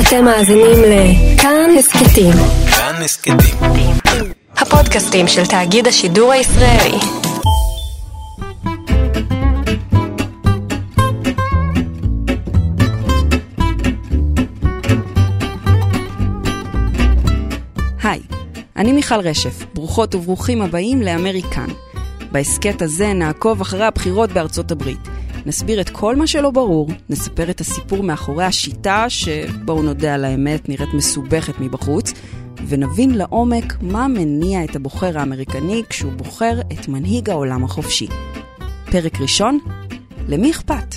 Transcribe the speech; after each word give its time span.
אתם 0.00 0.24
מאזינים 0.24 0.82
לכאן 0.82 1.70
הסכתים. 1.78 2.32
כאן 2.76 3.02
הסכתים. 3.04 3.36
הפודקאסטים 4.56 5.28
של 5.28 5.46
תאגיד 5.46 5.86
השידור 5.86 6.32
הישראלי. 6.32 6.98
היי, 18.02 18.20
אני 18.76 18.92
מיכל 18.92 19.20
רשף, 19.20 19.64
ברוכות 19.74 20.14
וברוכים 20.14 20.62
הבאים 20.62 21.02
לאמריקן. 21.02 21.68
בהסכת 22.32 22.82
הזה 22.82 23.12
נעקוב 23.12 23.60
אחרי 23.60 23.84
הבחירות 23.84 24.32
בארצות 24.32 24.70
הברית. 24.70 25.15
נסביר 25.46 25.80
את 25.80 25.90
כל 25.90 26.16
מה 26.16 26.26
שלא 26.26 26.50
ברור, 26.50 26.88
נספר 27.10 27.50
את 27.50 27.60
הסיפור 27.60 28.02
מאחורי 28.02 28.44
השיטה, 28.44 29.10
שבואו 29.10 29.82
נודה 29.82 30.14
על 30.14 30.24
האמת, 30.24 30.68
נראית 30.68 30.94
מסובכת 30.94 31.60
מבחוץ, 31.60 32.12
ונבין 32.68 33.14
לעומק 33.14 33.74
מה 33.80 34.08
מניע 34.08 34.64
את 34.64 34.76
הבוחר 34.76 35.18
האמריקני 35.18 35.82
כשהוא 35.88 36.12
בוחר 36.12 36.60
את 36.60 36.88
מנהיג 36.88 37.30
העולם 37.30 37.64
החופשי. 37.64 38.06
פרק 38.90 39.20
ראשון, 39.20 39.58
למי 40.28 40.50
אכפת? 40.50 40.94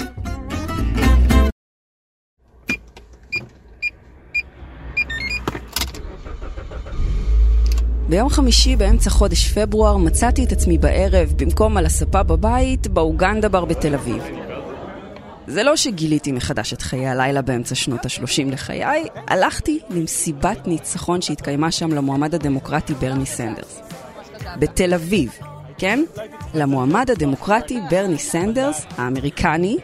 ביום 8.09 8.29
חמישי 8.29 8.75
באמצע 8.75 9.09
חודש 9.09 9.51
פברואר 9.51 9.97
מצאתי 9.97 10.43
את 10.43 10.51
עצמי 10.51 10.77
בערב, 10.77 11.33
במקום 11.37 11.77
על 11.77 11.85
הספה 11.85 12.23
בבית, 12.23 12.87
באוגנדה 12.87 13.49
בר 13.49 13.65
בתל 13.65 13.93
אביב. 13.93 14.23
זה 15.47 15.63
לא 15.63 15.75
שגיליתי 15.75 16.31
מחדש 16.31 16.73
את 16.73 16.81
חיי 16.81 17.07
הלילה 17.07 17.41
באמצע 17.41 17.75
שנות 17.75 18.05
ה-30 18.05 18.51
לחיי, 18.51 19.05
הלכתי 19.27 19.79
למסיבת 19.89 20.67
ניצחון 20.67 21.21
שהתקיימה 21.21 21.71
שם 21.71 21.93
למועמד 21.93 22.35
הדמוקרטי 22.35 22.93
ברני 22.93 23.25
סנדרס. 23.25 23.79
בתל 24.59 24.93
אביב, 24.93 25.37
כן? 25.77 26.03
למועמד 26.53 27.11
הדמוקרטי 27.11 27.79
ברני 27.89 28.17
סנדרס, 28.17 28.85
האמריקני, 28.97 29.77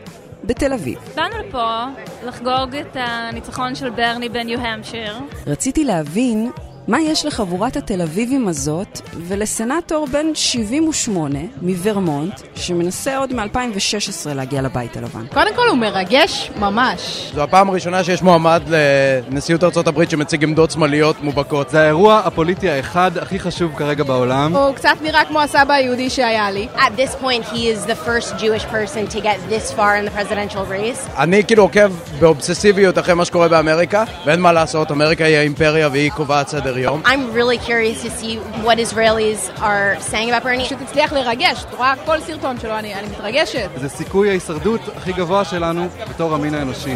בתל 0.44 0.73
אביב. 0.73 0.98
באנו 1.16 1.36
לפה 1.48 1.86
לחגוג 2.23 2.76
את 2.76 2.98
הניצחון 3.00 3.76
של 3.76 3.90
ברני 3.90 4.30
בניו-המפשיר. 4.30 5.14
רציתי 5.48 5.84
להבין 5.84 6.52
מה 6.88 7.02
יש 7.02 7.25
לחבורת 7.25 7.75
התל 7.75 8.02
אביבים 8.02 8.47
הזאת 8.47 9.00
ולסנאטור 9.28 10.08
בן 10.11 10.25
78 10.33 11.39
מוורמונט, 11.61 12.41
שמנסה 12.55 13.17
עוד 13.17 13.33
מ-2016 13.33 14.33
להגיע 14.36 14.61
לבית 14.61 14.97
הלבן? 14.97 15.25
קודם 15.33 15.56
כל 15.56 15.67
הוא 15.69 15.78
מרגש 15.78 16.52
ממש. 16.59 17.31
זו 17.36 17.44
הפעם 17.44 17.69
הראשונה 17.69 18.03
שיש 18.03 18.22
מועמד 18.22 18.61
לנשיאות 18.67 19.63
ארה"ב 19.63 20.09
שמציג 20.09 20.44
עמדות 20.44 20.72
שמאליות 20.72 21.22
מובהקות. 21.22 21.69
זה 21.69 21.81
האירוע 21.81 22.22
הפוליטי 22.25 22.69
האחד 22.69 23.11
הכי 23.17 23.39
חשוב 23.39 23.72
כרגע 23.78 24.03
בעולם. 24.03 24.56
הוא 24.56 24.75
קצת 24.75 24.95
נראה 25.02 25.25
כמו 25.25 25.41
הסבא 25.41 25.73
היהודי 25.73 26.09
שהיה 26.09 26.52
לי. 26.52 26.67
At 26.75 27.00
this 27.00 27.23
point 27.23 27.44
he 27.53 27.56
is 27.56 27.86
the 27.89 27.95
first 28.08 28.38
Jewish 28.39 28.66
person 28.72 29.16
to 29.16 29.22
get 29.22 29.38
this 29.50 29.72
far 29.72 29.97
in 29.97 30.06
the 30.06 30.11
presidential 30.19 30.66
race. 30.72 31.09
אני 31.17 31.44
כאילו 31.44 31.63
עוקב 31.63 31.91
באובססיביות 32.19 32.97
אחרי 32.97 33.13
מה 33.13 33.25
שקורה 33.25 33.47
באמריקה, 33.47 34.03
ואין 34.25 34.39
מה 34.39 34.52
לעשות, 34.53 34.91
אמריקה 34.91 35.25
היא 35.25 35.38
האימפריה 35.38 35.89
והיא 35.91 36.11
קובעת 36.11 36.47
סדר 36.47 36.75
יום. 36.78 37.02
I'm 37.06 37.34
really 37.34 37.58
curious 37.58 38.04
to 38.04 38.09
see 38.09 38.38
what 38.66 38.78
Israelis 38.80 39.50
are 39.59 40.00
saying 40.12 40.30
about 40.31 40.44
Bernie. 40.44 40.66
שתצליח 40.66 41.14
לרגש, 41.14 41.66
את 41.70 41.73
רואה 41.73 41.94
כל 42.06 42.20
סרטון 42.22 42.59
שלו, 42.59 42.80
אני, 42.80 42.95
אני 42.95 43.08
מתרגשת. 43.08 43.70
זה 43.78 43.90
סיכוי 43.90 44.30
ההישרדות 44.30 44.81
הכי 44.96 45.14
גבוה 45.14 45.46
שלנו 45.46 45.88
בתור 46.09 46.36
המין 46.36 46.53
האנושי. 46.53 46.96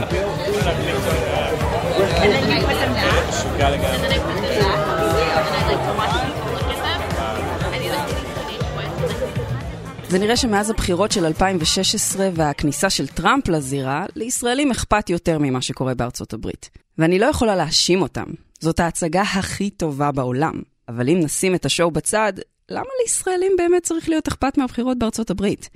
זה 10.09 10.19
נראה 10.19 10.37
שמאז 10.37 10.69
הבחירות 10.69 11.11
של 11.11 11.25
2016 11.25 12.29
והכניסה 12.33 12.89
של 12.89 13.07
טראמפ 13.07 13.47
לזירה, 13.47 14.05
לישראלים 14.15 14.71
אכפת 14.71 15.09
יותר 15.09 15.37
ממה 15.39 15.61
שקורה 15.61 15.93
בארצות 15.93 16.33
הברית. 16.33 16.69
ואני 16.97 17.19
לא 17.19 17.25
יכולה 17.25 17.55
להאשים 17.55 18.01
אותם. 18.01 18.25
זאת 18.59 18.79
ההצגה 18.79 19.21
הכי 19.21 19.69
טובה 19.69 20.11
בעולם. 20.11 20.61
אבל 20.89 21.09
אם 21.09 21.19
נשים 21.19 21.55
את 21.55 21.65
השואו 21.65 21.91
בצד, 21.91 22.33
למה 22.71 22.89
לישראלים 23.01 23.51
באמת 23.57 23.83
צריך 23.83 24.09
להיות 24.09 24.27
אכפת 24.27 24.57
מהבחירות 24.57 24.99
בארצות 24.99 25.29
הברית? 25.29 25.69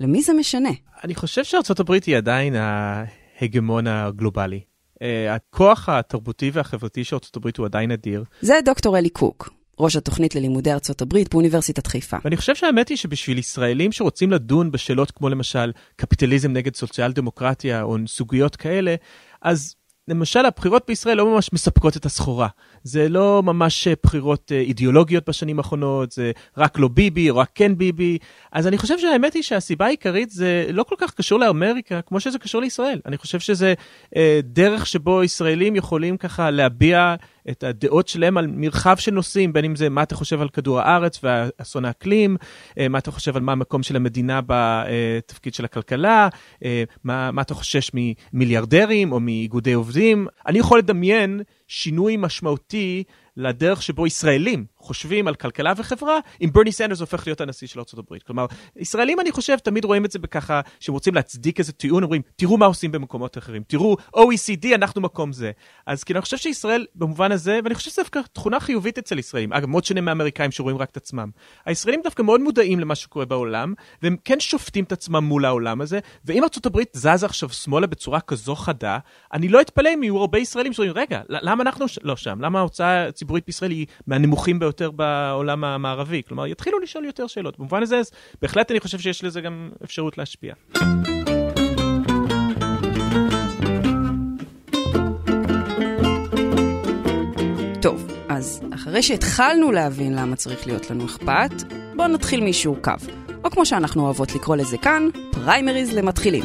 למי 0.00 0.22
זה 0.22 0.32
משנה? 0.32 0.70
אני 1.04 1.14
חושב 1.14 1.44
שארצות 1.44 1.80
הברית 1.80 2.04
היא 2.04 2.16
עדיין 2.16 2.54
ההגמון 2.56 3.86
הגלובלי. 3.86 4.60
Uh, 4.94 5.00
הכוח 5.30 5.88
התרבותי 5.88 6.50
והחברתי 6.52 7.04
של 7.04 7.16
ארצות 7.16 7.36
הברית 7.36 7.56
הוא 7.56 7.66
עדיין 7.66 7.90
אדיר. 7.90 8.24
זה 8.40 8.54
דוקטור 8.64 8.98
אלי 8.98 9.10
קוק, 9.10 9.50
ראש 9.80 9.96
התוכנית 9.96 10.34
ללימודי 10.34 10.72
ארצות 10.72 11.02
הברית 11.02 11.30
באוניברסיטת 11.30 11.86
חיפה. 11.86 12.16
ואני 12.24 12.36
חושב 12.36 12.54
שהאמת 12.54 12.88
היא 12.88 12.96
שבשביל 12.96 13.38
ישראלים 13.38 13.92
שרוצים 13.92 14.30
לדון 14.32 14.70
בשאלות 14.70 15.10
כמו 15.10 15.28
למשל 15.28 15.72
קפיטליזם 15.96 16.52
נגד 16.52 16.76
סוציאל 16.76 17.12
דמוקרטיה 17.12 17.82
או 17.82 17.96
סוגיות 18.06 18.56
כאלה, 18.56 18.94
אז 19.42 19.74
למשל 20.08 20.46
הבחירות 20.46 20.84
בישראל 20.88 21.16
לא 21.16 21.26
ממש 21.26 21.52
מספקות 21.52 21.96
את 21.96 22.06
הסחורה. 22.06 22.48
זה 22.82 23.08
לא 23.08 23.42
ממש 23.42 23.88
בחירות 24.02 24.52
אידיאולוגיות 24.52 25.28
בשנים 25.28 25.58
האחרונות, 25.58 26.12
זה 26.12 26.32
רק 26.56 26.78
לא 26.78 26.88
ביבי 26.88 27.30
רק 27.30 27.48
כן 27.54 27.78
ביבי. 27.78 28.18
אז 28.52 28.66
אני 28.66 28.78
חושב 28.78 28.98
שהאמת 28.98 29.34
היא 29.34 29.42
שהסיבה 29.42 29.86
העיקרית 29.86 30.30
זה 30.30 30.66
לא 30.72 30.82
כל 30.82 30.94
כך 30.98 31.14
קשור 31.14 31.38
לאמריקה 31.38 32.00
כמו 32.02 32.20
שזה 32.20 32.38
קשור 32.38 32.60
לישראל. 32.60 33.00
אני 33.06 33.16
חושב 33.16 33.40
שזה 33.40 33.74
אה, 34.16 34.40
דרך 34.44 34.86
שבו 34.86 35.24
ישראלים 35.24 35.76
יכולים 35.76 36.16
ככה 36.16 36.50
להביע 36.50 37.14
את 37.50 37.64
הדעות 37.64 38.08
שלהם 38.08 38.38
על 38.38 38.46
מרחב 38.46 38.96
של 38.96 39.10
נושאים, 39.10 39.52
בין 39.52 39.64
אם 39.64 39.76
זה 39.76 39.88
מה 39.88 40.02
אתה 40.02 40.14
חושב 40.14 40.40
על 40.40 40.48
כדור 40.48 40.80
הארץ 40.80 41.20
ואסון 41.22 41.84
האקלים, 41.84 42.36
אה, 42.78 42.88
מה 42.88 42.98
אתה 42.98 43.10
חושב 43.10 43.36
על 43.36 43.42
מה 43.42 43.52
המקום 43.52 43.82
של 43.82 43.96
המדינה 43.96 44.40
בתפקיד 44.46 45.54
של 45.54 45.64
הכלכלה, 45.64 46.28
אה, 46.64 46.84
מה, 47.04 47.30
מה 47.30 47.42
אתה 47.42 47.54
חושש 47.54 47.90
ממיליארדרים 47.94 49.12
או 49.12 49.20
מאיגודי 49.20 49.72
עובדים. 49.72 50.26
אני 50.46 50.58
יכול 50.58 50.78
לדמיין 50.78 51.40
שינוי 51.68 52.16
משמעותי 52.16 53.04
לדרך 53.38 53.82
שבו 53.82 54.06
ישראלים 54.06 54.64
חושבים 54.78 55.28
על 55.28 55.34
כלכלה 55.34 55.72
וחברה, 55.76 56.18
אם 56.40 56.50
ברני 56.52 56.72
סנדרס 56.72 57.00
הופך 57.00 57.26
להיות 57.26 57.40
הנשיא 57.40 57.68
של 57.68 57.80
ארה"ב. 57.80 58.18
כלומר, 58.26 58.46
ישראלים, 58.76 59.20
אני 59.20 59.32
חושב, 59.32 59.56
תמיד 59.58 59.84
רואים 59.84 60.04
את 60.04 60.10
זה 60.10 60.18
בככה, 60.18 60.60
שהם 60.80 60.92
רוצים 60.92 61.14
להצדיק 61.14 61.58
איזה 61.58 61.72
טיעון, 61.72 62.02
אומרים, 62.02 62.22
תראו 62.36 62.56
מה 62.56 62.66
עושים 62.66 62.92
במקומות 62.92 63.38
אחרים, 63.38 63.62
תראו, 63.66 63.96
OECD, 64.16 64.74
אנחנו 64.74 65.00
מקום 65.00 65.32
זה. 65.32 65.50
אז 65.86 66.04
כאילו, 66.04 66.18
אני 66.18 66.22
חושב 66.22 66.36
שישראל, 66.36 66.86
במובן 66.94 67.32
הזה, 67.32 67.60
ואני 67.64 67.74
חושב 67.74 67.90
שזו 67.90 68.02
דווקא 68.02 68.20
תכונה 68.32 68.60
חיובית 68.60 68.98
אצל 68.98 69.18
ישראלים, 69.18 69.52
אגב, 69.52 69.68
מאוד 69.68 69.84
שונה 69.84 70.00
מאמריקאים 70.00 70.50
שרואים 70.50 70.78
רק 70.78 70.90
את 70.90 70.96
עצמם. 70.96 71.30
הישראלים 71.66 72.00
דווקא 72.04 72.22
מאוד 72.22 72.40
מודעים 72.40 72.80
למה 72.80 72.94
שקורה 72.94 73.24
בעולם, 73.24 73.74
והם 74.02 74.16
כן 74.24 74.40
שופטים 74.40 74.84
את 74.84 74.92
עצמם 74.92 75.24
מול 75.24 75.44
העולם 75.44 75.80
הזה, 75.80 75.98
ואם 76.24 76.42
ארה"ב 76.42 76.82
זזה 76.92 77.26
עכשיו 77.26 77.48
שמאלה 77.48 77.86
בצורה 77.86 78.20
כזו 78.20 78.54
חדה, 78.54 78.98
אני 79.32 79.48
לא 79.48 79.60
אתפלא 79.60 79.94
אם 79.94 80.02
יהיו 80.02 80.18
הרבה 80.18 80.38
ישראלים 80.38 80.72
שאומרים, 80.72 80.96
רגע, 80.96 81.20
למה 81.28 81.62
אנחנו 81.62 81.86
לא 82.02 82.16
שם? 82.16 82.40
למה 82.40 82.58
ההוצאה 82.58 83.12
הציבורית 83.28 83.46
בישראל 83.46 83.70
היא 83.70 83.86
מהנמוכים 84.06 84.58
ביותר 84.58 84.90
בעולם 84.90 85.64
המערבי? 85.64 86.22
כלומר, 86.28 86.46
יתחילו 86.46 86.78
לשאול 86.78 87.04
יותר 87.04 87.26
שאלות. 87.26 87.58
במובן 87.58 87.82
הזה, 87.82 88.00
בהחלט 88.42 88.70
אני 88.70 88.80
חושב 88.80 88.98
שיש 88.98 89.24
לזה 89.24 89.40
גם 89.40 89.70
אפשרות 89.84 90.18
להשפיע. 90.18 90.54
טוב, 97.82 98.06
אז 98.28 98.62
אחרי 98.74 99.02
שהתחלנו 99.02 99.72
להבין 99.72 100.14
למה 100.16 100.36
צריך 100.36 100.66
להיות 100.66 100.90
לנו 100.90 101.06
אכפת, 101.06 101.72
בואו 101.96 102.08
נתחיל 102.08 102.40
מיישור 102.40 102.76
קו. 102.82 102.92
או 103.44 103.50
כמו 103.50 103.66
שאנחנו 103.66 104.04
אוהבות 104.04 104.34
לקרוא 104.34 104.56
לזה 104.56 104.78
כאן, 104.78 105.08
פריימריז 105.32 105.94
למתחילים. 105.94 106.44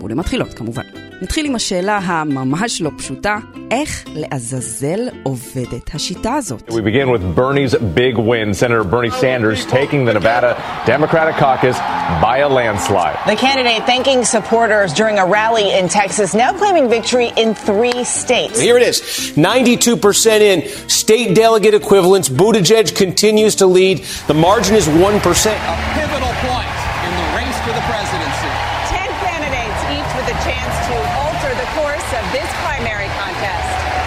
ולמתחילות 0.00 0.54
כמובן. 0.54 1.03
נתחיל 1.21 1.45
עם 1.45 1.55
השאלה 1.55 1.99
הממש 2.03 2.81
לא 2.81 2.89
פשוטה, 2.97 3.37
איך 3.71 4.03
לעזאזל 4.15 4.99
עובדת 5.23 5.95
השיטה 5.95 6.33
הזאת? 6.33 6.69
We 6.69 6.81
begin 6.81 7.09
with 7.13 7.35
Bernie's 7.35 7.75
big 7.75 8.15
win. 8.17 8.53
Senator 8.53 8.83
Bernie 8.83 9.09
Sanders 9.09 9.65
taking 9.65 10.05
the 10.05 10.13
Nevada 10.13 10.51
Democratic 10.85 11.35
caucus 11.35 11.77
by 12.25 12.37
a 12.47 12.49
landslide. 12.57 13.17
The 13.33 13.35
candidate 13.47 13.81
thanking 13.91 14.23
supporters 14.23 14.89
during 14.93 15.17
a 15.19 15.25
rally 15.25 15.67
in 15.79 15.85
Texas, 15.89 16.33
now 16.33 16.51
claiming 16.61 16.85
victory 16.97 17.29
in 17.43 17.49
three 17.53 17.99
states. 18.05 18.55
Here 18.67 18.77
it 18.79 18.85
is, 18.91 18.97
92% 19.35 20.41
in 20.53 20.59
state 21.01 21.29
delegate 21.35 21.75
equivalents. 21.83 22.27
Buttigieg 22.29 22.95
continues 23.03 23.53
to 23.61 23.65
lead. 23.77 23.95
The 24.31 24.37
margin 24.47 24.75
is 24.81 24.87
1%. 24.87 24.95
A 24.95 25.77
pivotal 25.97 26.32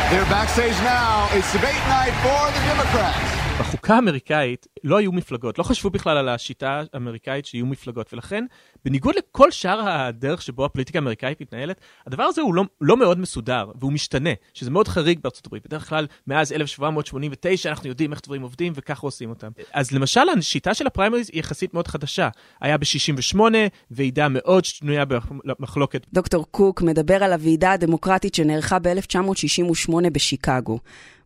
They're 0.10 0.24
backstage 0.26 0.78
now. 0.80 1.28
It's 1.34 1.52
debate 1.52 1.76
night 1.90 2.14
for 2.24 2.52
the 2.54 2.66
Democrats. 2.66 3.37
בחוקה 3.88 3.96
האמריקאית 3.96 4.68
לא 4.84 4.98
היו 4.98 5.12
מפלגות, 5.12 5.58
לא 5.58 5.64
חשבו 5.64 5.90
בכלל 5.90 6.18
על 6.18 6.30
השיטה 6.30 6.82
האמריקאית 6.94 7.46
שיהיו 7.46 7.66
מפלגות, 7.66 8.14
ולכן, 8.14 8.46
בניגוד 8.86 9.16
לכל 9.18 9.52
שאר 9.52 9.90
הדרך 9.90 10.42
שבו 10.42 10.66
הפוליטיקה 10.66 11.00
האמריקאית 11.00 11.42
מתנהלת, 11.42 11.82
הדבר 12.08 12.24
הזה 12.24 12.42
הוא 12.42 12.56
לא, 12.56 12.64
לא 12.82 12.98
מאוד 12.98 13.20
מסודר, 13.20 13.72
והוא 13.80 13.92
משתנה, 13.92 14.30
שזה 14.54 14.72
מאוד 14.72 14.88
חריג 14.88 15.20
בארצות 15.20 15.46
הברית. 15.46 15.66
בדרך 15.66 15.90
כלל, 15.90 16.08
מאז 16.28 16.54
1789 16.54 17.70
אנחנו 17.70 17.90
יודעים 17.90 18.12
איך 18.12 18.22
דברים 18.24 18.42
עובדים 18.42 18.74
וככה 18.76 19.08
עושים 19.08 19.30
אותם. 19.30 19.52
אז 19.74 19.92
למשל, 19.92 20.22
השיטה 20.38 20.74
של 20.74 20.88
הפריימריז 20.88 21.30
היא 21.34 21.40
יחסית 21.40 21.74
מאוד 21.74 21.88
חדשה. 21.88 22.30
היה 22.62 22.78
ב-68, 22.78 23.40
ועידה 23.92 24.28
מאוד 24.30 24.66
שנויה 24.66 25.06
במחלוקת. 25.06 26.06
דוקטור 26.14 26.46
קוק 26.52 26.82
מדבר 26.82 27.24
על 27.24 27.34
הוועידה 27.34 27.72
הדמוקרטית 27.72 28.36
שנערכה 28.36 28.80
ב-1968 28.80 30.10
בשיקגו. 30.12 30.80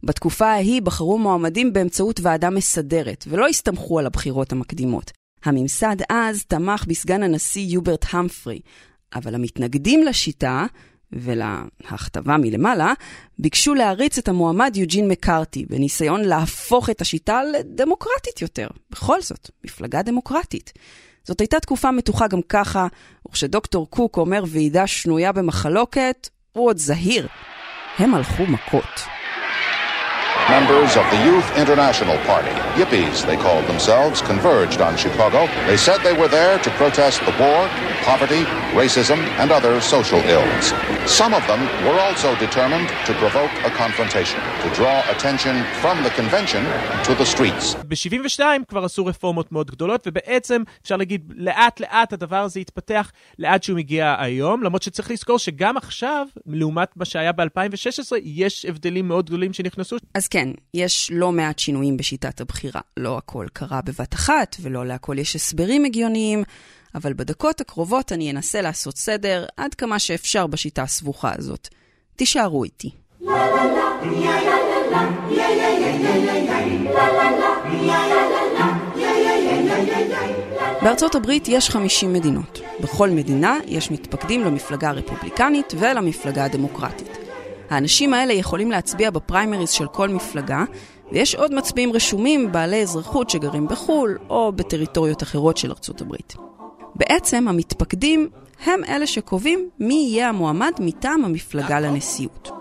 בתקופה 0.03 0.47
ההיא 0.47 0.81
בחרו 0.81 1.19
מועמדים 1.19 1.73
באמצעות 1.73 2.19
ועדה 2.23 2.49
מסדרת, 2.49 3.25
ולא 3.27 3.47
הסתמכו 3.47 3.99
על 3.99 4.05
הבחירות 4.05 4.51
המקדימות. 4.51 5.11
הממסד 5.43 5.95
אז 6.09 6.43
תמך 6.45 6.85
בסגן 6.87 7.23
הנשיא 7.23 7.61
יוברט 7.61 8.05
המפרי, 8.11 8.59
אבל 9.15 9.35
המתנגדים 9.35 10.03
לשיטה 10.03 10.65
ולהכתבה 11.11 12.37
מלמעלה, 12.37 12.93
ביקשו 13.39 13.73
להריץ 13.73 14.17
את 14.17 14.27
המועמד 14.27 14.73
יוג'ין 14.75 15.07
מקארתי, 15.07 15.65
בניסיון 15.69 16.21
להפוך 16.21 16.89
את 16.89 17.01
השיטה 17.01 17.41
לדמוקרטית 17.43 18.41
יותר. 18.41 18.67
בכל 18.91 19.21
זאת, 19.21 19.49
מפלגה 19.63 20.01
דמוקרטית. 20.01 20.73
זאת 21.23 21.41
הייתה 21.41 21.59
תקופה 21.59 21.91
מתוחה 21.91 22.27
גם 22.27 22.41
ככה, 22.49 22.87
וכשדוקטור 23.27 23.89
קוק 23.89 24.17
אומר 24.17 24.43
ועידה 24.47 24.87
שנויה 24.87 25.31
במחלוקת, 25.31 26.29
הוא 26.51 26.67
עוד 26.67 26.77
זהיר. 26.77 27.27
הם 27.97 28.13
הלכו 28.13 28.45
מכות. 28.47 29.20
Members 30.59 30.91
of 30.97 31.05
the 31.13 31.21
Youth 31.29 31.47
International 31.63 32.17
Party, 32.31 32.53
Yippies 32.79 33.17
they 33.25 33.37
called 33.45 33.65
themselves, 33.71 34.21
converged 34.21 34.81
on 34.87 34.93
Chicago. 34.97 35.41
They 35.65 35.77
said 35.85 35.97
they 36.09 36.17
were 36.21 36.31
there 36.39 36.55
to 36.65 36.69
protest 36.81 37.17
the 37.27 37.33
war, 37.43 37.59
poverty, 38.09 38.43
racism, 38.81 39.19
and 39.41 39.49
other 39.57 39.73
social 39.95 40.21
ills. 40.35 40.65
Some 41.19 41.33
of 41.39 41.43
them 41.47 41.61
were 41.85 41.99
also 42.07 42.29
determined 42.45 42.89
to 43.07 43.13
provoke 43.23 43.53
a 43.69 43.71
confrontation, 43.83 44.39
to 44.63 44.69
draw 44.79 44.97
attention 45.13 45.55
from 45.81 45.95
the 46.05 46.11
convention 46.19 46.63
to 47.07 47.11
the 47.15 47.25
streets. 47.33 47.75
ב-72 47.87 48.41
כבר 48.67 48.85
עשו 48.85 49.05
רפורמות 49.05 49.51
מאוד 49.51 49.71
גדולות, 49.71 50.07
ובעצם 50.07 50.63
אפשר 50.83 50.97
להגיד 50.97 51.33
לאט 51.35 51.79
לאט 51.79 52.13
הדבר 52.13 52.43
הזה 52.43 52.59
התפתח 52.59 53.11
לעד 53.39 53.63
שהוא 53.63 53.77
מגיע 53.77 54.15
היום, 54.19 54.63
למרות 54.63 54.83
שצריך 54.83 55.11
לזכור 55.11 55.39
שגם 55.39 55.77
עכשיו, 55.77 56.27
לעומת 56.45 56.97
מה 56.97 57.05
שהיה 57.05 57.31
ב-2016, 57.31 58.15
יש 58.23 58.65
הבדלים 58.65 59.07
מאוד 59.07 59.25
גדולים 59.25 59.53
שנכנסו. 59.53 59.97
אז 60.13 60.27
כן, 60.27 60.40
יש 60.73 61.11
לא 61.13 61.31
מעט 61.31 61.59
שינויים 61.59 61.97
בשיטת 61.97 62.41
הבחירה. 62.41 62.81
לא 62.97 63.17
הכל 63.17 63.47
קרה 63.53 63.81
בבת 63.81 64.13
אחת, 64.13 64.55
ולא 64.61 64.85
להכל 64.85 65.19
יש 65.19 65.35
הסברים 65.35 65.85
הגיוניים, 65.85 66.43
אבל 66.95 67.13
בדקות 67.13 67.61
הקרובות 67.61 68.11
אני 68.11 68.31
אנסה 68.31 68.61
לעשות 68.61 68.97
סדר 68.97 69.45
עד 69.57 69.73
כמה 69.73 69.99
שאפשר 69.99 70.47
בשיטה 70.47 70.83
הסבוכה 70.83 71.33
הזאת. 71.37 71.67
תישארו 72.15 72.63
איתי. 72.63 72.91
בארצות 80.81 81.15
הברית 81.15 81.47
יש 81.47 81.69
50 81.69 82.13
מדינות. 82.13 82.61
בכל 82.81 83.09
מדינה 83.09 83.57
יש 83.65 83.91
מתפקדים 83.91 84.43
למפלגה 84.43 84.89
הרפובליקנית 84.89 85.73
ולמפלגה 85.79 86.45
הדמוקרטית. 86.45 87.20
האנשים 87.71 88.13
האלה 88.13 88.33
יכולים 88.33 88.71
להצביע 88.71 89.09
בפריימריז 89.09 89.69
של 89.69 89.87
כל 89.87 90.09
מפלגה, 90.09 90.63
ויש 91.11 91.35
עוד 91.35 91.53
מצביעים 91.53 91.93
רשומים 91.93 92.51
בעלי 92.51 92.81
אזרחות 92.81 93.29
שגרים 93.29 93.67
בחו"ל 93.67 94.17
או 94.29 94.51
בטריטוריות 94.51 95.23
אחרות 95.23 95.57
של 95.57 95.71
ארצות 95.71 96.01
הברית. 96.01 96.35
בעצם 96.95 97.47
המתפקדים 97.47 98.29
הם 98.65 98.83
אלה 98.83 99.07
שקובעים 99.07 99.69
מי 99.79 99.93
יהיה 99.93 100.29
המועמד 100.29 100.71
מטעם 100.79 101.25
המפלגה 101.25 101.79
לנשיאות. 101.79 102.51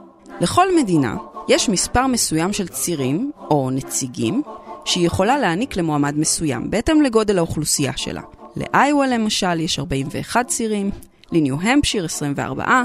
לכל 0.41 0.77
מדינה 0.77 1.17
יש 1.49 1.69
מספר 1.69 2.07
מסוים 2.07 2.53
של 2.53 2.69
צירים, 2.69 3.31
או 3.51 3.71
נציגים, 3.71 4.43
שהיא 4.85 5.07
יכולה 5.07 5.39
להעניק 5.39 5.77
למועמד 5.77 6.19
מסוים, 6.19 6.71
בהתאם 6.71 7.03
לגודל 7.03 7.39
האוכלוסייה 7.39 7.93
שלה. 7.97 8.23
לאיווה 8.57 9.07
למשל 9.07 9.61
יש 9.61 9.79
41 9.79 10.47
צירים, 10.47 10.91
לניו-המפשיר 11.33 12.05
24, 12.05 12.85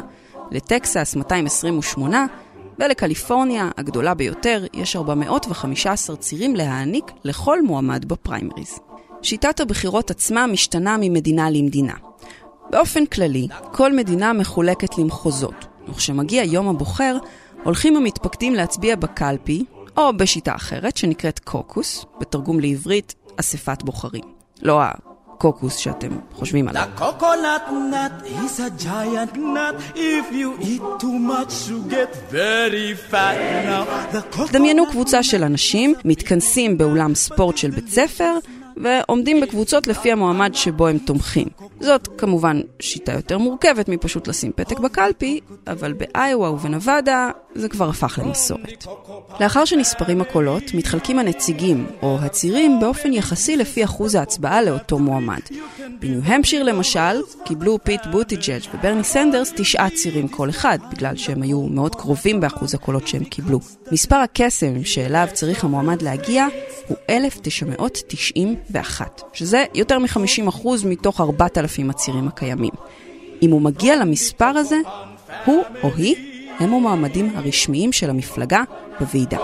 לטקסס 0.52 1.16
228, 1.16 2.26
ולקליפורניה, 2.80 3.70
הגדולה 3.78 4.14
ביותר, 4.14 4.66
יש 4.74 4.96
415 4.96 6.16
צירים 6.16 6.56
להעניק 6.56 7.12
לכל 7.24 7.62
מועמד 7.62 8.06
בפריימריז. 8.06 8.80
שיטת 9.22 9.60
הבחירות 9.60 10.12
עצמה 10.12 10.48
משתנה 10.48 10.98
ממדינה 11.00 11.50
למדינה. 11.50 11.94
באופן 12.70 13.06
כללי, 13.06 13.48
כל 13.72 13.94
מדינה 13.94 14.34
מחולקת 14.34 14.98
למחוזות, 14.98 15.66
וכשמגיע 15.90 16.44
יום 16.44 16.68
הבוחר, 16.68 17.18
הולכים 17.64 17.96
המתפקדים 17.96 18.54
להצביע 18.54 18.96
בקלפי, 18.96 19.66
או 19.98 20.18
בשיטה 20.18 20.56
אחרת 20.56 20.98
שנקראת 20.98 21.40
קוקוס, 21.40 22.06
בתרגום 22.20 22.60
לעברית 22.60 23.16
אספת 23.40 23.84
בוחרים. 23.84 24.24
לא 24.62 24.82
הקוקוס 25.38 25.76
שאתם 25.78 26.10
חושבים 26.34 26.68
עליו. 26.68 26.84
coconut 26.98 27.70
nut 27.70 28.26
is 28.26 28.60
a 28.60 28.84
giant 28.84 29.36
nut. 29.36 29.76
If 29.96 30.32
you 30.32 30.50
eat 30.62 30.82
too 31.00 31.18
much, 31.32 31.54
you 31.70 31.80
get 31.92 32.12
very 32.32 33.12
fat 33.12 33.38
now. 33.66 34.52
דמיינו 34.52 34.84
קבוצה 34.92 35.24
של 35.24 35.44
אנשים 35.44 35.94
מתכנסים 36.06 36.78
באולם 36.78 37.16
ספורט 37.16 37.58
של 37.58 37.70
בית 37.70 37.88
ספר 37.88 38.38
ועומדים 38.84 39.42
בקבוצות 39.42 39.88
לפי 39.88 40.12
המועמד 40.12 40.56
שבו 40.56 40.88
הם 40.88 40.98
תומכים. 40.98 41.48
זאת 41.80 42.08
כמובן 42.18 42.62
שיטה 42.80 43.14
יותר 43.14 43.38
מורכבת 43.38 43.90
מפשוט 43.90 44.28
לשים 44.28 44.52
פתק 44.56 44.80
בקלפי, 44.80 45.40
אבל 45.68 45.94
באיואה 45.94 46.52
ובנבדה 46.52 47.30
זה 47.56 47.70
כבר 47.70 47.90
הפך 47.90 48.20
למסורת. 48.24 48.86
לאחר 49.40 49.66
שנספרים 49.66 50.22
הקולות, 50.22 50.64
מתחלקים 50.74 51.20
הנציגים, 51.20 51.88
או 52.02 52.18
הצירים, 52.22 52.80
באופן 52.80 53.14
יחסי 53.14 53.58
לפי 53.58 53.84
אחוז 53.84 54.16
ההצבעה 54.16 54.62
לאותו 54.62 55.00
מועמד. 55.00 55.40
בניו-המפשיר 56.00 56.64
למשל, 56.64 57.22
קיבלו 57.46 57.78
פיט 57.84 58.02
בוטיג'ג' 58.12 58.62
וברני 58.74 59.04
סנדרס 59.04 59.54
תשעה 59.56 59.90
צירים 59.90 60.28
כל 60.28 60.50
אחד, 60.50 60.80
בגלל 60.92 61.16
שהם 61.16 61.42
היו 61.42 61.62
מאוד 61.62 61.96
קרובים 61.96 62.40
באחוז 62.40 62.74
הקולות 62.74 63.08
שהם 63.08 63.24
קיבלו. 63.24 63.60
מספר 63.92 64.16
הקסם 64.16 64.84
שאליו 64.84 65.28
צריך 65.34 65.64
המועמד 65.64 66.02
להגיע 66.02 66.48
הוא 66.88 66.98
1,991, 67.10 68.65
שזה 69.34 69.64
יותר 69.74 70.00
מ-50% 70.00 70.68
מתוך 70.86 71.22
4,000 71.22 71.90
הצירים 71.90 72.28
הקיימים. 72.28 72.74
אם 73.42 73.52
הוא 73.52 73.62
מגיע 73.62 73.96
למספר 73.96 74.46
הזה, 74.46 74.80
הוא 75.46 75.64
או 75.84 75.90
היא 75.98 76.16
הם 76.60 76.74
המועמדים 76.74 77.32
הרשמיים 77.36 77.92
של 77.92 78.10
המפלגה 78.10 78.64
בוועידה. 79.00 79.38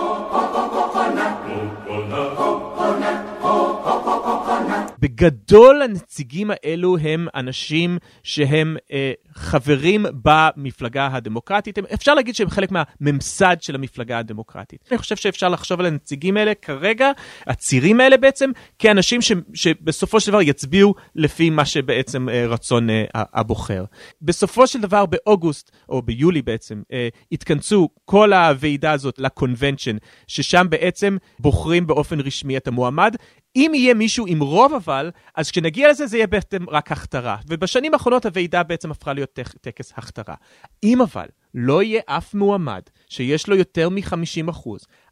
בגדול 5.02 5.82
הנציגים 5.82 6.52
האלו 6.54 6.98
הם 6.98 7.28
אנשים 7.36 7.98
שהם 8.24 8.78
אה, 8.92 9.12
חברים 9.36 10.06
במפלגה 10.24 11.10
הדמוקרטית. 11.12 11.78
אפשר 11.94 12.14
להגיד 12.14 12.36
שהם 12.36 12.50
חלק 12.50 12.70
מהממסד 12.72 13.58
של 13.60 13.76
המפלגה 13.76 14.20
הדמוקרטית. 14.20 14.88
אני 14.92 14.98
חושב 14.98 15.16
שאפשר 15.16 15.50
לחשוב 15.50 15.80
על 15.80 15.86
הנציגים 15.86 16.38
האלה 16.38 16.54
כרגע, 16.62 17.12
הצירים 17.48 18.00
האלה 18.00 18.18
בעצם, 18.18 18.52
כאנשים 18.80 19.22
ש, 19.22 19.32
שבסופו 19.54 20.20
של 20.20 20.32
דבר 20.32 20.42
יצביעו 20.42 20.94
לפי 21.16 21.50
מה 21.50 21.66
שבעצם 21.66 22.30
אה, 22.30 22.46
רצון 22.48 22.90
אה, 22.90 23.04
הבוחר. 23.14 23.86
בסופו 24.22 24.68
של 24.68 24.82
דבר 24.82 25.06
באוגוסט, 25.06 25.72
או 25.90 26.02
ביולי 26.02 26.42
בעצם, 26.42 26.82
אה, 26.94 27.08
התכנסו 27.32 27.90
כל 28.06 28.34
הוועידה 28.34 28.92
הזאת 28.92 29.20
לקונבנשן, 29.20 29.98
ששם 30.28 30.68
בעצם 30.70 31.18
בוחרים 31.40 31.88
באופן 31.88 32.20
רשמי 32.20 32.58
את 32.58 32.68
המועמד. 32.68 33.16
אם 33.56 33.72
יהיה 33.76 33.94
מישהו 33.94 34.26
עם 34.28 34.40
רוב 34.40 34.74
אבל, 34.92 35.12
אז 35.36 35.52
כשנגיע 35.52 35.90
לזה 35.90 36.08
זה 36.08 36.18
יהיה 36.18 36.28
בעצם 36.28 36.70
רק 36.70 36.92
הכתרה. 36.92 37.38
ובשנים 37.48 37.94
האחרונות 37.94 38.26
הוועידה 38.26 38.64
בעצם 38.64 38.92
הפכה 38.92 39.14
להיות 39.14 39.40
טקס 39.62 39.94
הכתרה. 39.96 40.36
אם 40.84 41.02
אבל 41.02 41.26
לא 41.54 41.84
יהיה 41.84 42.02
אף 42.06 42.34
מועמד 42.34 42.82
שיש 43.10 43.48
לו 43.48 43.56
יותר 43.56 43.90
מ-50%, 43.90 44.70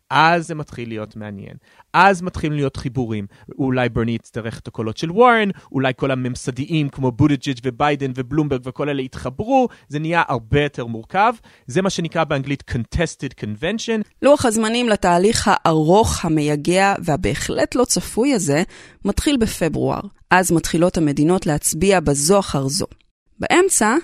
אז 0.10 0.48
זה 0.48 0.56
מתחיל 0.56 0.90
להיות 0.90 1.16
מעניין. 1.16 1.54
אז 1.94 2.22
מתחילים 2.22 2.58
להיות 2.58 2.76
חיבורים. 2.78 3.28
אולי 3.60 3.90
ברני 3.90 4.12
יצטרך 4.12 4.60
את 4.60 4.68
הקולות 4.68 4.98
של 4.98 5.12
וורן, 5.12 5.50
אולי 5.72 5.94
כל 5.98 6.12
הממסדיים 6.12 6.90
כמו 6.90 7.12
בוטיג'ג' 7.12 7.60
וביידן 7.64 8.12
ובלומברג 8.16 8.62
וכל 8.66 8.90
אלה 8.90 9.02
יתחברו, 9.02 9.68
זה 9.88 10.00
נהיה 10.00 10.24
הרבה 10.28 10.64
יותר 10.64 10.86
מורכב. 10.86 11.34
זה 11.68 11.82
מה 11.82 11.90
שנקרא 11.90 12.24
באנגלית 12.24 12.64
contested 12.72 13.44
convention. 13.44 14.02
לוח 14.22 14.46
הזמנים 14.46 14.90
לתהליך 14.90 15.50
הארוך, 15.52 16.26
המייגע 16.26 16.94
והבהחלט 17.04 17.76
לא 17.76 17.86
צפוי 17.86 18.34
הזה, 18.34 18.64
מתחיל 19.06 19.38
בפברואר. 19.38 20.02
אז 20.32 20.52
מתחילות 20.52 20.98
המדינות 20.98 21.46
להצביע 21.46 22.00
בזו 22.00 22.40
אחר 22.40 22.68
זו. 22.68 22.86
באמצע 23.40 23.96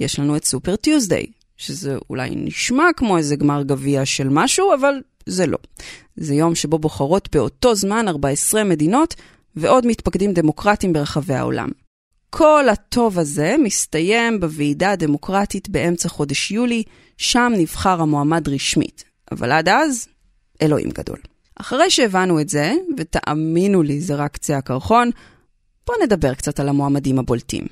יש 0.00 0.18
לנו 0.18 0.36
את 0.36 0.44
סופר 0.44 0.76
טיוזדיי, 0.76 1.26
שזה 1.56 1.96
אולי 2.10 2.30
נשמע 2.36 2.84
כמו 2.96 3.18
איזה 3.18 3.36
גמר 3.36 3.62
גביע 3.62 4.04
של 4.04 4.28
משהו, 4.28 4.74
אבל 4.74 4.94
זה 5.26 5.46
לא. 5.46 5.58
זה 6.16 6.34
יום 6.34 6.54
שבו 6.54 6.78
בוחרות 6.78 7.28
באותו 7.32 7.74
זמן 7.74 8.08
14 8.08 8.64
מדינות 8.64 9.14
ועוד 9.56 9.86
מתפקדים 9.86 10.32
דמוקרטיים 10.32 10.92
ברחבי 10.92 11.34
העולם. 11.34 11.68
כל 12.30 12.68
הטוב 12.68 13.18
הזה 13.18 13.56
מסתיים 13.62 14.40
בוועידה 14.40 14.90
הדמוקרטית 14.90 15.68
באמצע 15.68 16.08
חודש 16.08 16.50
יולי, 16.50 16.82
שם 17.18 17.52
נבחר 17.56 18.00
המועמד 18.00 18.48
רשמית. 18.48 19.04
אבל 19.32 19.52
עד 19.52 19.68
אז, 19.68 20.08
אלוהים 20.62 20.90
גדול. 20.90 21.18
אחרי 21.56 21.90
שהבנו 21.90 22.40
את 22.40 22.48
זה, 22.48 22.74
ותאמינו 22.96 23.82
לי, 23.82 24.00
זה 24.00 24.14
רק 24.14 24.32
קצה 24.32 24.56
הקרחון, 24.56 25.10
בואו 25.86 26.02
נדבר 26.02 26.34
קצת 26.34 26.60
על 26.60 26.68
המועמדים 26.68 27.18
הבולטים. 27.18 27.66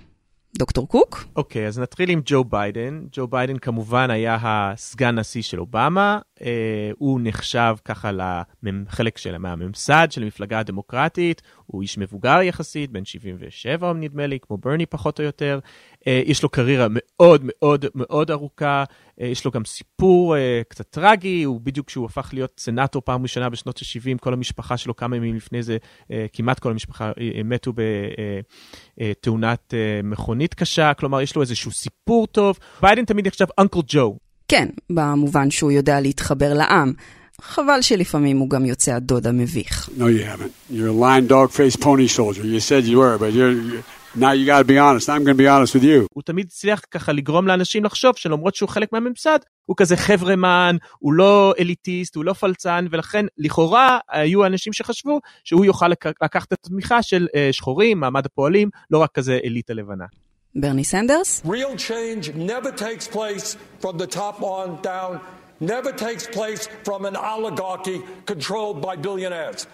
דוקטור 0.58 0.88
קוק? 0.88 1.24
אוקיי, 1.36 1.64
אוקיי, 1.64 1.68
אז 1.68 1.78
נתחיל 1.78 2.10
עם 2.10 2.20
ג'ו 2.24 2.44
ביידן. 2.44 3.04
ג'ו 3.12 3.26
ביידן 3.26 3.58
כמובן 3.58 4.10
היה 4.10 4.38
הסגן 4.42 5.18
נשיא 5.18 5.42
של 5.42 5.60
אובמה. 5.60 6.18
אה, 6.38 6.42
הוא 6.98 7.20
נחשב 7.22 7.76
ככה 7.84 8.10
לחלק 8.62 9.18
של, 9.18 9.38
מהממסד 9.38 10.08
של 10.10 10.22
המפלגה 10.22 10.58
הדמוקרטית. 10.58 11.42
הוא 11.66 11.82
איש 11.82 11.98
מבוגר 11.98 12.42
יחסית, 12.42 12.90
בן 12.90 13.04
77 13.04 13.92
נדמה 13.92 14.26
לי, 14.26 14.38
כמו 14.42 14.56
ברני 14.56 14.86
פחות 14.86 15.20
או 15.20 15.24
יותר. 15.24 15.58
אה, 16.02 16.04
יש 16.26 16.42
לו 16.42 16.48
קריירה 16.48 16.86
מאוד 16.90 17.42
מאוד 17.44 17.86
מאוד 17.94 18.30
ארוכה. 18.30 18.84
אה, 19.20 19.24
יש 19.24 19.44
לו 19.44 19.50
גם 19.50 19.64
סיפור 19.64 20.34
אה, 20.34 20.38
קצת 20.68 20.86
טרגי, 20.90 21.42
הוא 21.42 21.60
בדיוק 21.60 21.86
כשהוא 21.86 22.06
הפך 22.06 22.30
להיות 22.32 22.60
סנאטור 22.60 23.02
פעם 23.04 23.22
ראשונה 23.22 23.50
בשנות 23.50 23.78
ה-70, 23.78 24.18
כל 24.20 24.32
המשפחה 24.32 24.76
שלו 24.76 24.96
כמה 24.96 25.16
ימים 25.16 25.36
לפני 25.36 25.62
זה, 25.62 25.76
uh, 26.02 26.06
כמעט 26.32 26.58
כל 26.58 26.70
המשפחה 26.70 27.10
uh, 27.10 27.14
מתו 27.44 27.72
בתאונת 28.98 29.60
uh, 29.70 29.72
uh, 29.72 30.06
מכונית 30.06 30.54
קשה, 30.54 30.94
כלומר 30.94 31.20
יש 31.20 31.36
לו 31.36 31.42
איזשהו 31.42 31.70
סיפור 31.70 32.26
טוב. 32.26 32.58
ביידן 32.82 33.04
תמיד 33.04 33.26
נחשב 33.26 33.46
אנקל 33.58 33.80
ג'ו. 33.86 34.16
כן, 34.48 34.68
במובן 34.90 35.50
שהוא 35.50 35.72
יודע 35.72 36.00
להתחבר 36.00 36.54
לעם. 36.54 36.92
חבל 37.40 37.82
שלפעמים 37.82 38.38
הוא 38.38 38.50
גם 38.50 38.64
יוצא 38.64 38.94
הדוד 38.94 39.26
המביך. 39.26 39.88
No, 39.98 40.00
you 40.00 40.22
haven't. 40.24 40.74
You're 40.74 40.88
a 40.88 40.92
lying 40.92 41.26
dog-faced 41.26 41.80
pony 41.80 42.08
soldier. 42.08 42.44
You 42.44 42.60
said 42.60 42.84
you 42.84 42.98
were, 42.98 43.18
but 43.18 43.32
you're... 43.32 43.82
Now 44.14 44.32
you 44.32 44.44
gotta 44.44 44.64
be 44.64 44.78
honest, 44.78 45.08
I'm 45.08 45.24
gonna 45.24 45.34
be 45.34 45.48
honest 45.48 45.74
with 45.74 45.84
you. 45.84 46.06
הוא 46.14 46.22
תמיד 46.22 46.46
הצליח 46.46 46.80
ככה 46.90 47.12
לגרום 47.12 47.46
לאנשים 47.46 47.84
לחשוב 47.84 48.16
שלמרות 48.16 48.54
שהוא 48.54 48.68
חלק 48.68 48.92
מהממסד, 48.92 49.38
הוא 49.66 49.76
כזה 49.76 49.96
חברמן, 49.96 50.76
הוא 50.98 51.12
לא 51.12 51.54
אליטיסט, 51.58 52.16
הוא 52.16 52.24
לא 52.24 52.32
פלצן, 52.32 52.86
ולכן 52.90 53.26
לכאורה 53.38 53.98
היו 54.08 54.46
אנשים 54.46 54.72
שחשבו 54.72 55.20
שהוא 55.44 55.64
יוכל 55.64 55.88
לקחת 56.22 56.52
את 56.52 56.66
התמיכה 56.66 57.02
של 57.02 57.26
שחורים, 57.52 58.00
מעמד 58.00 58.26
הפועלים, 58.26 58.70
לא 58.90 58.98
רק 58.98 59.10
כזה 59.14 59.38
אליטה 59.44 59.74
לבנה. 59.74 60.04
ברני 60.54 60.84
סנדרס? 60.84 61.42
Real 61.46 61.76
change 61.78 62.28
never 62.36 62.70
takes 62.70 63.14
place 63.14 63.56
from 63.80 63.98
the 63.98 64.06
top 64.06 64.42
on 64.42 64.68
down, 64.82 65.18
never 65.60 65.92
takes 65.92 66.26
place 66.36 66.68
from 66.84 67.04
an 67.04 67.16
oligarchy 67.16 68.00
controlled 68.26 68.80
by 68.82 68.96
billionaires. 68.96 69.66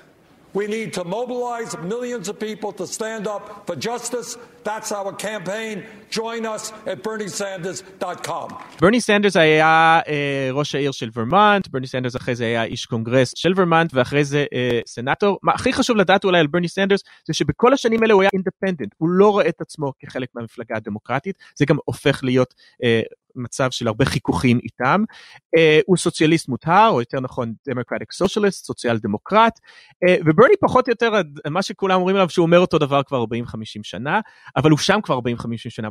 We 0.59 0.67
need 0.67 0.93
to 0.95 1.05
mobilize 1.05 1.79
millions 1.79 2.29
of 2.29 2.41
people 2.41 2.73
to 2.73 2.87
stand 2.89 3.29
up 3.29 3.65
for 3.69 3.77
justice. 3.77 4.37
That's 4.69 4.93
our 4.93 5.13
campaign. 5.29 5.77
Join 6.11 6.43
us 6.55 6.73
at 6.87 6.99
berniesanders.com. 7.07 8.55
ברני 8.81 9.01
סנדרס 9.01 9.37
היה 9.37 10.01
אה, 10.09 10.49
ראש 10.53 10.75
העיר 10.75 10.93
של 10.93 11.11
ורמונט, 11.17 11.69
ברני 11.69 11.87
סנדרס 11.87 12.17
אחרי 12.17 12.35
זה 12.35 12.45
היה 12.45 12.65
איש 12.65 12.87
קונגרס 12.87 13.33
של 13.37 13.53
ורמונט, 13.57 13.91
ואחרי 13.95 14.25
זה 14.25 14.45
אה, 14.53 14.81
סנאטור. 14.87 15.39
מה 15.43 15.53
הכי 15.53 15.73
חשוב 15.73 15.97
לדעת 15.97 16.25
אולי 16.25 16.41
על 16.41 16.47
ברני 16.47 16.69
סנדרס, 16.69 17.01
זה 17.27 17.35
שבכל 17.35 17.73
השנים 17.73 18.03
האלה 18.03 18.15
הוא 18.15 18.23
היה 18.23 18.31
אינדפנדנט, 18.33 18.95
הוא 18.99 19.09
לא 19.09 19.31
רואה 19.31 19.49
את 19.49 19.61
עצמו 19.61 19.93
כחלק 19.99 20.29
מהמפלגה 20.35 20.77
הדמוקרטית, 20.77 21.37
זה 21.59 21.65
גם 21.65 21.77
הופך 21.85 22.21
להיות 22.25 22.55
אה, 22.85 23.03
מצב 23.39 23.71
של 23.71 23.87
הרבה 23.87 24.05
חיכוכים 24.05 24.59
איתם. 24.65 25.05
Uh, 25.57 25.61
הוא 25.87 25.97
סוציאליסט 25.97 26.49
מוטהר, 26.49 26.89
או 26.89 27.01
יותר 27.01 27.21
נכון 27.21 27.53
דמוקרטיק 27.69 28.13
סוציאליסט, 28.13 28.65
סוציאל 28.65 28.99
דמוקרט, 28.99 29.59
uh, 29.59 30.11
וברני 30.27 30.55
פחות 30.61 30.89
או 30.89 30.93
יותר, 30.93 31.13
מה 31.51 31.63
שכולם 31.63 31.99
אומרים 31.99 32.17
עליו 32.17 32.31
שהוא 32.31 32.47
אומר 32.47 32.59
אותו 32.59 32.79
דבר 32.79 33.03
כבר 33.03 33.25
40-50 33.25 33.25
שנה, 33.83 34.21
אבל 34.59 34.71
הוא 34.71 34.79
שם 34.79 35.01
כבר 35.03 35.19
40-50 35.19 35.21
שנה. 35.57 35.89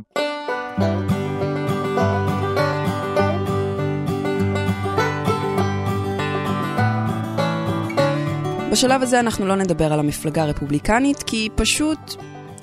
בשלב 8.72 9.02
הזה 9.02 9.20
אנחנו 9.20 9.46
לא 9.46 9.54
נדבר 9.54 9.92
על 9.92 10.00
המפלגה 10.00 10.42
הרפובליקנית, 10.42 11.22
כי 11.22 11.48
פשוט 11.54 11.98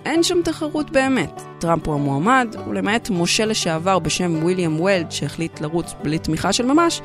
אין 0.05 0.23
שם 0.23 0.41
תחרות 0.43 0.91
באמת. 0.91 1.41
טראמפ 1.59 1.87
הוא 1.87 1.95
המועמד, 1.95 2.55
ולמעט 2.69 3.09
משה 3.09 3.45
לשעבר 3.45 3.99
בשם 3.99 4.43
וויליאם 4.43 4.79
וולד 4.79 5.11
שהחליט 5.11 5.61
לרוץ 5.61 5.93
בלי 6.03 6.19
תמיכה 6.19 6.53
של 6.53 6.65
ממש, 6.65 7.01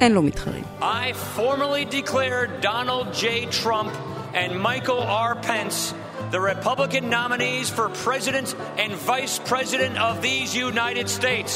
אין 0.00 0.12
לו 0.12 0.22
מתחרים. 0.22 0.64
I 0.80 1.12
formally 1.36 1.84
declare 1.84 2.46
Donald 2.62 3.14
J. 3.14 3.46
Trump 3.62 3.92
and 4.34 4.52
Michael 4.62 5.02
R. 5.02 5.46
Pence 5.46 5.94
the 6.30 6.40
Republican 6.40 7.04
nominees 7.10 7.68
for 7.76 7.86
President 8.06 8.48
and 8.82 8.92
Vice 9.12 9.36
President 9.52 9.94
of 9.98 10.22
these 10.22 10.54
United 10.54 11.08
States. 11.08 11.52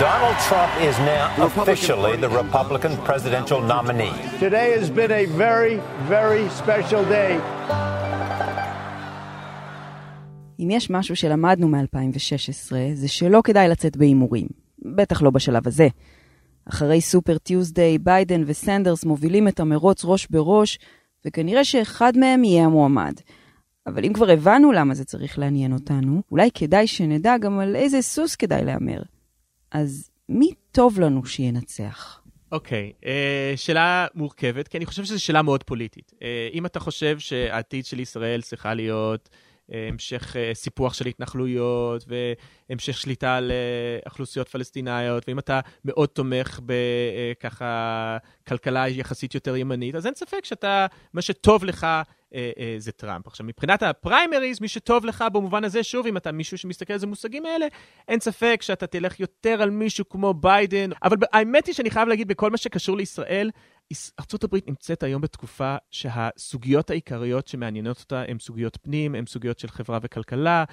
Donald 0.00 0.36
Trump 0.48 0.72
is 0.88 0.96
now 1.14 1.26
officially 1.46 2.14
the 2.16 2.32
Republican 2.42 2.94
presidential 3.08 3.60
nominee. 3.74 4.14
Today 4.40 4.68
has 4.78 4.90
been 4.90 5.12
a 5.12 5.24
very, 5.26 5.74
very 6.08 6.44
special 6.60 7.02
day. 7.04 7.40
אם 10.60 10.70
יש 10.70 10.90
משהו 10.90 11.16
שלמדנו 11.16 11.68
מ-2016, 11.68 12.72
זה 12.94 13.08
שלא 13.08 13.40
כדאי 13.44 13.68
לצאת 13.68 13.96
בהימורים. 13.96 14.46
בטח 14.96 15.22
לא 15.22 15.30
בשלב 15.30 15.68
הזה. 15.68 15.88
אחרי 16.68 17.00
סופר 17.00 17.38
טיוזדיי, 17.38 17.98
ביידן 17.98 18.42
וסנדרס 18.46 19.04
מובילים 19.04 19.48
את 19.48 19.60
המרוץ 19.60 20.04
ראש 20.04 20.26
בראש, 20.30 20.78
וכנראה 21.24 21.64
שאחד 21.64 22.12
מהם 22.16 22.44
יהיה 22.44 22.64
המועמד. 22.64 23.12
אבל 23.86 24.04
אם 24.04 24.12
כבר 24.12 24.30
הבנו 24.30 24.72
למה 24.72 24.94
זה 24.94 25.04
צריך 25.04 25.38
לעניין 25.38 25.72
אותנו, 25.72 26.22
אולי 26.30 26.50
כדאי 26.54 26.86
שנדע 26.86 27.38
גם 27.38 27.58
על 27.58 27.76
איזה 27.76 28.02
סוס 28.02 28.36
כדאי 28.36 28.64
להמר. 28.64 29.02
אז 29.70 30.10
מי 30.28 30.50
טוב 30.72 31.00
לנו 31.00 31.26
שינצח? 31.26 32.22
אוקיי, 32.52 32.92
okay, 32.96 33.04
uh, 33.04 33.06
שאלה 33.56 34.06
מורכבת, 34.14 34.68
כי 34.68 34.76
אני 34.76 34.86
חושב 34.86 35.04
שזו 35.04 35.24
שאלה 35.24 35.42
מאוד 35.42 35.62
פוליטית. 35.62 36.12
Uh, 36.14 36.22
אם 36.52 36.66
אתה 36.66 36.80
חושב 36.80 37.18
שהעתיד 37.18 37.86
של 37.86 38.00
ישראל 38.00 38.42
צריכה 38.42 38.74
להיות 38.74 39.28
המשך 39.68 40.36
סיפוח 40.54 40.94
של 40.94 41.06
התנחלויות 41.06 42.04
והמשך 42.68 42.98
שליטה 42.98 43.36
על 43.36 43.52
אוכלוסיות 44.06 44.48
פלסטיניות, 44.48 45.28
ואם 45.28 45.38
אתה 45.38 45.60
מאוד 45.84 46.08
תומך 46.08 46.60
בככה 46.66 48.16
כלכלה 48.48 48.88
יחסית 48.88 49.34
יותר 49.34 49.56
ימנית, 49.56 49.94
אז 49.94 50.06
אין 50.06 50.14
ספק 50.14 50.44
שאתה, 50.44 50.86
מה 51.12 51.22
שטוב 51.22 51.64
לך 51.64 51.86
זה 52.78 52.92
טראמפ. 52.92 53.26
עכשיו, 53.26 53.46
מבחינת 53.46 53.82
הפריימריז, 53.82 54.60
מי 54.60 54.68
שטוב 54.68 55.04
לך 55.04 55.24
במובן 55.32 55.64
הזה, 55.64 55.82
שוב, 55.82 56.06
אם 56.06 56.16
אתה 56.16 56.32
מישהו 56.32 56.58
שמסתכל 56.58 56.92
על 56.92 56.98
זה 56.98 57.06
מושגים 57.06 57.46
האלה, 57.46 57.66
אין 58.08 58.20
ספק 58.20 58.62
שאתה 58.62 58.86
תלך 58.86 59.20
יותר 59.20 59.62
על 59.62 59.70
מישהו 59.70 60.08
כמו 60.08 60.34
ביידן, 60.34 60.90
אבל 61.02 61.16
האמת 61.32 61.66
היא 61.66 61.74
שאני 61.74 61.90
חייב 61.90 62.08
להגיד, 62.08 62.28
בכל 62.28 62.50
מה 62.50 62.56
שקשור 62.56 62.96
לישראל, 62.96 63.50
ארה"ב 64.20 64.56
נמצאת 64.66 65.02
היום 65.02 65.22
בתקופה 65.22 65.76
שהסוגיות 65.90 66.90
העיקריות 66.90 67.48
שמעניינות 67.48 68.00
אותה 68.00 68.22
הן 68.28 68.38
סוגיות 68.38 68.78
פנים, 68.82 69.14
הן 69.14 69.26
סוגיות 69.26 69.58
של 69.58 69.68
חברה 69.68 69.98
וכלכלה. 70.02 70.64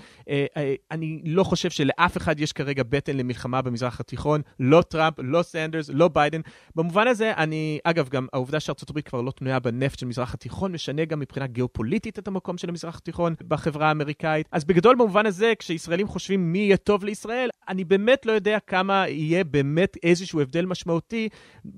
אני 0.91 1.21
לא 1.25 1.43
חושב 1.43 1.69
שלאף 1.69 2.17
אחד 2.17 2.39
יש 2.39 2.53
כרגע 2.53 2.83
בטן 2.89 3.17
למלחמה 3.17 3.61
במזרח 3.61 3.99
התיכון, 3.99 4.41
לא 4.59 4.81
טראמפ, 4.81 5.15
לא 5.19 5.41
סנדרס, 5.41 5.89
לא 5.89 6.07
ביידן. 6.07 6.41
במובן 6.75 7.07
הזה, 7.07 7.33
אני, 7.37 7.79
אגב, 7.83 8.09
גם 8.09 8.27
העובדה 8.33 8.59
שארה"ב 8.59 9.01
כבר 9.01 9.21
לא 9.21 9.31
תלויה 9.31 9.59
בנפט 9.59 9.99
של 9.99 10.05
מזרח 10.05 10.33
התיכון, 10.33 10.71
משנה 10.71 11.05
גם 11.05 11.19
מבחינה 11.19 11.47
גיאופוליטית 11.47 12.19
את 12.19 12.27
המקום 12.27 12.57
של 12.57 12.69
המזרח 12.69 12.97
התיכון 12.97 13.35
בחברה 13.47 13.87
האמריקאית. 13.87 14.47
אז 14.51 14.65
בגדול, 14.65 14.95
במובן 14.95 15.25
הזה, 15.25 15.53
כשישראלים 15.59 16.07
חושבים 16.07 16.51
מי 16.51 16.59
יהיה 16.59 16.77
טוב 16.77 17.03
לישראל, 17.03 17.49
אני 17.67 17.83
באמת 17.83 18.25
לא 18.25 18.31
יודע 18.31 18.57
כמה 18.67 19.07
יהיה 19.07 19.43
באמת 19.43 19.97
איזשהו 20.03 20.41
הבדל 20.41 20.65
משמעותי. 20.65 21.29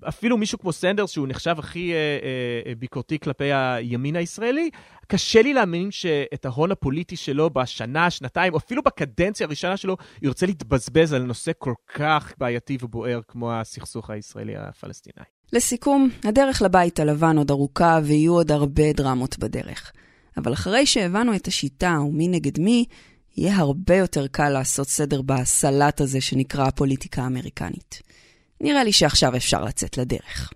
אפילו 0.07 0.37
מישהו 0.37 0.59
כמו 0.59 0.71
סנדרס, 0.71 1.11
שהוא 1.11 1.27
נחשב 1.31 1.55
הכי 1.59 1.93
אה, 1.93 1.97
אה, 2.65 2.75
ביקורתי 2.75 3.19
כלפי 3.19 3.53
הימין 3.53 4.15
הישראלי, 4.15 4.69
קשה 5.07 5.41
לי 5.41 5.53
להאמין 5.53 5.91
שאת 5.91 6.45
ההון 6.45 6.71
הפוליטי 6.71 7.15
שלו 7.15 7.49
בשנה, 7.49 8.09
שנתיים, 8.09 8.53
או 8.53 8.57
אפילו 8.57 8.83
בקדנציה 8.83 9.47
הראשונה 9.47 9.77
שלו, 9.77 9.97
ירצה 10.21 10.45
להתבזבז 10.45 11.13
על 11.13 11.23
נושא 11.23 11.51
כל 11.57 11.73
כך 11.93 12.33
בעייתי 12.37 12.77
ובוער 12.81 13.21
כמו 13.27 13.53
הסכסוך 13.53 14.09
הישראלי-הפלסטיני. 14.09 15.25
לסיכום, 15.53 16.09
הדרך 16.23 16.61
לבית 16.61 16.99
הלבן 16.99 17.37
עוד 17.37 17.51
ארוכה 17.51 17.99
ויהיו 18.03 18.33
עוד 18.33 18.51
הרבה 18.51 18.93
דרמות 18.93 19.39
בדרך. 19.39 19.91
אבל 20.37 20.53
אחרי 20.53 20.85
שהבנו 20.85 21.35
את 21.35 21.47
השיטה 21.47 21.97
ומי 22.07 22.27
נגד 22.27 22.59
מי, 22.59 22.85
יהיה 23.37 23.55
הרבה 23.55 23.95
יותר 23.95 24.27
קל 24.27 24.49
לעשות 24.49 24.87
סדר 24.87 25.21
בסלט 25.21 26.01
הזה 26.01 26.21
שנקרא 26.21 26.67
הפוליטיקה 26.67 27.23
האמריקנית. 27.23 28.01
נראה 28.61 28.83
לי 28.83 28.91
שעכשיו 28.91 29.35
אפשר 29.35 29.63
לצאת 29.63 29.97
לדרך. 29.97 30.53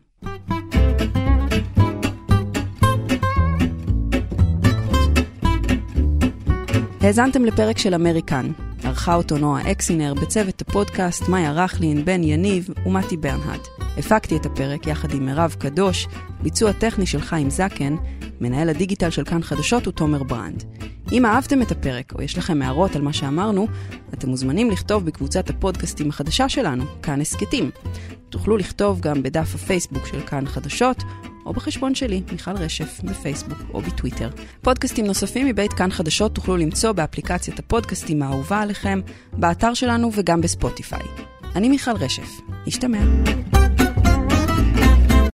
האזנתם 7.05 7.45
לפרק 7.45 7.77
של 7.77 7.93
אמריקן, 7.93 8.51
ערכה 8.83 9.15
אותו 9.15 9.37
נועה 9.37 9.71
אקסינר, 9.71 10.13
בצוות 10.13 10.61
הפודקאסט 10.61 11.29
מאיה 11.29 11.51
רכלין, 11.51 12.05
בן 12.05 12.23
יניב 12.23 12.69
ומתי 12.85 13.17
ברנהד. 13.17 13.59
הפקתי 13.97 14.37
את 14.37 14.45
הפרק 14.45 14.87
יחד 14.87 15.13
עם 15.13 15.25
מירב 15.25 15.55
קדוש, 15.59 16.07
ביצוע 16.41 16.71
טכני 16.71 17.05
של 17.05 17.21
חיים 17.21 17.49
זקן, 17.49 17.95
מנהל 18.41 18.69
הדיגיטל 18.69 19.09
של 19.09 19.23
כאן 19.23 19.43
חדשות 19.43 19.85
הוא 19.85 19.93
תומר 19.93 20.23
ברנד. 20.23 20.63
אם 21.11 21.25
אהבתם 21.25 21.61
את 21.61 21.71
הפרק 21.71 22.13
או 22.13 22.21
יש 22.21 22.37
לכם 22.37 22.61
הערות 22.61 22.95
על 22.95 23.01
מה 23.01 23.13
שאמרנו, 23.13 23.67
אתם 24.13 24.29
מוזמנים 24.29 24.71
לכתוב 24.71 25.05
בקבוצת 25.05 25.49
הפודקאסטים 25.49 26.09
החדשה 26.09 26.49
שלנו, 26.49 26.83
כאן 27.01 27.21
הסכתים. 27.21 27.71
תוכלו 28.35 28.57
לכתוב 28.57 28.99
גם 28.99 29.23
בדף 29.23 29.55
הפייסבוק 29.55 30.07
של 30.07 30.21
כאן 30.21 30.45
חדשות, 30.47 31.03
או 31.45 31.53
בחשבון 31.53 31.95
שלי, 31.95 32.21
מיכל 32.31 32.51
רשף, 32.51 33.01
בפייסבוק 33.03 33.57
או 33.73 33.81
בטוויטר. 33.81 34.29
פודקאסטים 34.61 35.05
נוספים 35.05 35.47
מבית 35.47 35.73
כאן 35.73 35.91
חדשות 35.91 36.35
תוכלו 36.35 36.57
למצוא 36.57 36.91
באפליקציית 36.91 37.59
הפודקאסטים 37.59 38.21
האהובה 38.21 38.61
עליכם, 38.61 38.99
באתר 39.33 39.73
שלנו 39.73 40.09
וגם 40.13 40.41
בספוטיפיי. 40.41 41.07
אני 41.55 41.69
מיכל 41.69 41.91
רשף. 41.91 42.29
נשתמע. 42.67 42.99